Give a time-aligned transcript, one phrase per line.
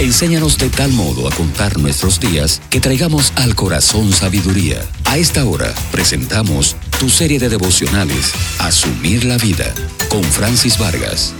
[0.00, 4.78] Enséñanos de tal modo a contar nuestros días que traigamos al corazón sabiduría.
[5.04, 9.66] A esta hora presentamos tu serie de devocionales, Asumir la Vida,
[10.08, 11.34] con Francis Vargas.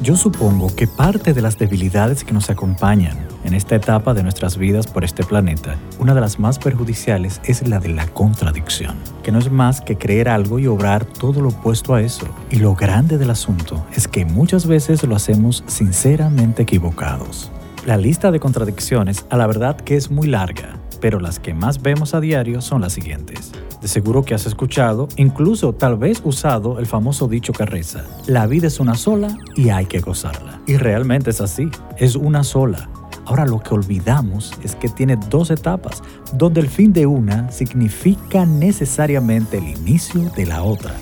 [0.00, 4.56] Yo supongo que parte de las debilidades que nos acompañan en esta etapa de nuestras
[4.56, 9.30] vidas por este planeta, una de las más perjudiciales es la de la contradicción, que
[9.30, 12.26] no es más que creer algo y obrar todo lo opuesto a eso.
[12.50, 17.50] Y lo grande del asunto es que muchas veces lo hacemos sinceramente equivocados.
[17.86, 21.82] La lista de contradicciones a la verdad que es muy larga, pero las que más
[21.82, 23.52] vemos a diario son las siguientes.
[23.82, 28.46] De seguro que has escuchado, incluso tal vez usado el famoso dicho que reza, la
[28.46, 30.62] vida es una sola y hay que gozarla.
[30.66, 31.68] Y realmente es así,
[31.98, 32.88] es una sola.
[33.26, 38.46] Ahora lo que olvidamos es que tiene dos etapas, donde el fin de una significa
[38.46, 40.94] necesariamente el inicio de la otra.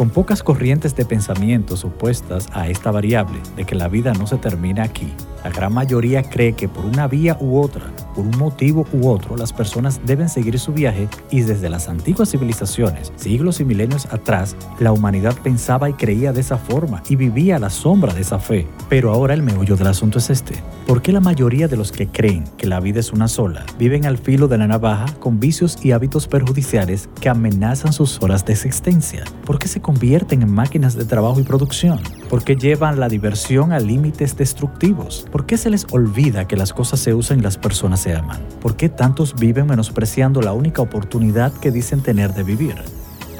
[0.00, 4.38] Con pocas corrientes de pensamientos opuestas a esta variable de que la vida no se
[4.38, 5.12] termina aquí,
[5.44, 7.82] la gran mayoría cree que por una vía u otra
[8.14, 12.30] por un motivo u otro, las personas deben seguir su viaje y desde las antiguas
[12.30, 17.56] civilizaciones, siglos y milenios atrás, la humanidad pensaba y creía de esa forma y vivía
[17.56, 18.66] a la sombra de esa fe.
[18.88, 20.54] Pero ahora el meollo del asunto es este.
[20.86, 24.06] ¿Por qué la mayoría de los que creen que la vida es una sola viven
[24.06, 28.52] al filo de la navaja con vicios y hábitos perjudiciales que amenazan sus horas de
[28.52, 29.24] existencia?
[29.44, 32.00] ¿Por qué se convierten en máquinas de trabajo y producción?
[32.28, 35.26] ¿Por qué llevan la diversión a límites destructivos?
[35.30, 38.40] ¿Por qué se les olvida que las cosas se usan y las personas se aman?
[38.60, 42.74] ¿Por qué tantos viven menospreciando la única oportunidad que dicen tener de vivir?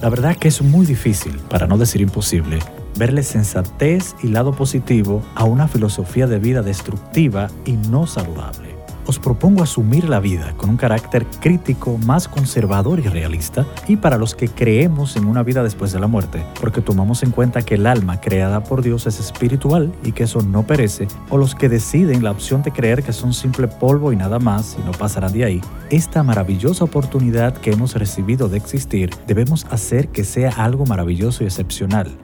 [0.02, 2.58] La verdad que es muy difícil, para no decir imposible,
[2.96, 8.69] verle sensatez y lado positivo a una filosofía de vida destructiva y no saludable
[9.10, 14.18] os propongo asumir la vida con un carácter crítico más conservador y realista y para
[14.18, 17.74] los que creemos en una vida después de la muerte, porque tomamos en cuenta que
[17.74, 21.68] el alma creada por Dios es espiritual y que eso no perece, o los que
[21.68, 25.32] deciden la opción de creer que son simple polvo y nada más y no pasarán
[25.32, 30.86] de ahí, esta maravillosa oportunidad que hemos recibido de existir debemos hacer que sea algo
[30.86, 32.16] maravilloso y excepcional.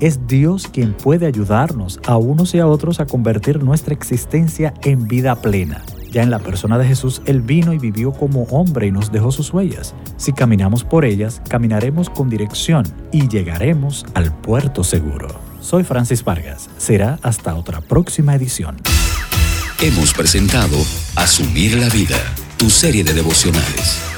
[0.00, 5.08] Es Dios quien puede ayudarnos a unos y a otros a convertir nuestra existencia en
[5.08, 5.82] vida plena.
[6.14, 9.32] Ya en la persona de Jesús, Él vino y vivió como hombre y nos dejó
[9.32, 9.96] sus huellas.
[10.16, 15.26] Si caminamos por ellas, caminaremos con dirección y llegaremos al puerto seguro.
[15.60, 16.70] Soy Francis Vargas.
[16.78, 18.76] Será hasta otra próxima edición.
[19.82, 20.76] Hemos presentado
[21.16, 22.18] Asumir la Vida,
[22.58, 24.13] tu serie de devocionales